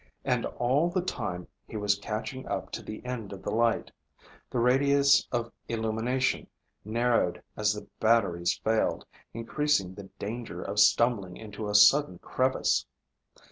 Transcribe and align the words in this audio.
And 0.25 0.47
all 0.47 0.89
the 0.89 1.03
time 1.03 1.47
he 1.67 1.77
was 1.77 1.99
catching 1.99 2.47
up 2.47 2.71
to 2.71 2.81
the 2.81 3.05
end 3.05 3.31
of 3.31 3.43
the 3.43 3.51
light. 3.51 3.91
The 4.49 4.57
radius 4.57 5.27
of 5.31 5.51
illumination 5.69 6.47
narrowed 6.83 7.43
as 7.55 7.75
the 7.75 7.85
batteries 7.99 8.57
failed, 8.63 9.05
increasing 9.35 9.93
the 9.93 10.09
danger 10.17 10.59
of 10.63 10.79
stumbling 10.79 11.37
into 11.37 11.69
a 11.69 11.75
sudden 11.75 12.17
crevice. 12.17 12.87